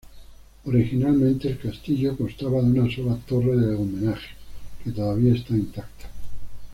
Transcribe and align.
Originalmente 0.65 1.47
el 1.47 1.59
castillo 1.59 2.17
constaba 2.17 2.59
de 2.63 2.71
una 2.81 2.91
sola 2.91 3.15
torre 3.27 3.55
del 3.55 3.75
homenaje, 3.75 4.29
que 4.83 4.89
todavía 4.89 5.35
está 5.35 5.53
intacta. 5.53 6.09